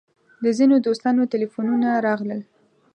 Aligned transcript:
د 0.43 0.45
ځینو 0.57 0.75
دوستانو 0.85 1.29
تیلفونونه 1.33 1.89
راغلل. 2.07 2.41